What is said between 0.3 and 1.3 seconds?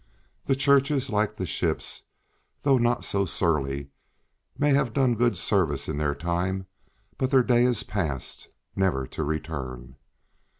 The churches,